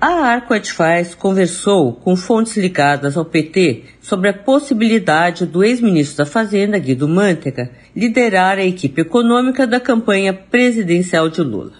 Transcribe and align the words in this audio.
A 0.00 0.10
Arco 0.10 0.54
Advice 0.54 1.16
conversou 1.16 1.92
com 1.92 2.14
fontes 2.14 2.56
ligadas 2.56 3.16
ao 3.16 3.24
PT 3.24 3.82
sobre 4.00 4.28
a 4.28 4.32
possibilidade 4.32 5.44
do 5.44 5.64
ex-ministro 5.64 6.18
da 6.18 6.26
Fazenda, 6.30 6.78
Guido 6.78 7.08
Mantega, 7.08 7.72
liderar 7.96 8.58
a 8.58 8.64
equipe 8.64 9.00
econômica 9.00 9.66
da 9.66 9.80
campanha 9.80 10.32
presidencial 10.32 11.28
de 11.28 11.40
Lula. 11.40 11.72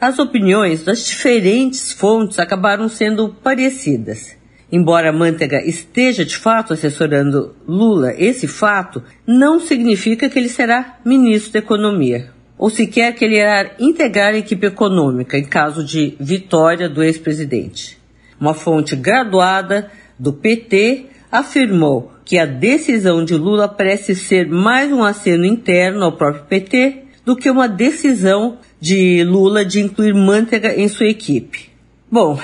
As 0.00 0.18
opiniões 0.18 0.84
das 0.84 1.04
diferentes 1.04 1.92
fontes 1.92 2.38
acabaram 2.38 2.88
sendo 2.88 3.28
parecidas. 3.28 4.34
Embora 4.72 5.12
Mantega 5.12 5.62
esteja 5.62 6.24
de 6.24 6.34
fato 6.34 6.72
assessorando 6.72 7.54
Lula, 7.68 8.14
esse 8.16 8.48
fato 8.48 9.02
não 9.26 9.60
significa 9.60 10.30
que 10.30 10.38
ele 10.38 10.48
será 10.48 10.96
ministro 11.04 11.52
da 11.52 11.58
Economia 11.58 12.35
ou 12.58 12.70
sequer 12.70 13.14
que 13.14 13.24
ele 13.24 13.36
irá 13.38 13.72
integrar 13.78 14.34
a 14.34 14.38
equipe 14.38 14.66
econômica 14.66 15.38
em 15.38 15.44
caso 15.44 15.84
de 15.84 16.16
vitória 16.18 16.88
do 16.88 17.02
ex-presidente. 17.02 17.98
Uma 18.40 18.54
fonte 18.54 18.94
graduada 18.96 19.90
do 20.18 20.32
PT 20.32 21.06
afirmou 21.30 22.12
que 22.24 22.38
a 22.38 22.46
decisão 22.46 23.24
de 23.24 23.34
Lula 23.34 23.68
parece 23.68 24.14
ser 24.14 24.48
mais 24.48 24.92
um 24.92 25.04
aceno 25.04 25.44
interno 25.44 26.04
ao 26.04 26.12
próprio 26.12 26.44
PT 26.44 27.04
do 27.24 27.36
que 27.36 27.50
uma 27.50 27.68
decisão 27.68 28.58
de 28.80 29.22
Lula 29.24 29.64
de 29.64 29.80
incluir 29.80 30.14
Manteiga 30.14 30.74
em 30.74 30.88
sua 30.88 31.06
equipe. 31.06 31.70
Bom, 32.10 32.38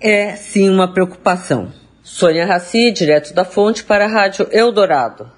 é 0.00 0.34
sim 0.36 0.68
uma 0.68 0.92
preocupação. 0.92 1.72
Sônia 2.02 2.46
Raci, 2.46 2.92
direto 2.92 3.34
da 3.34 3.44
fonte 3.44 3.84
para 3.84 4.04
a 4.04 4.08
Rádio 4.08 4.48
Eldorado. 4.50 5.35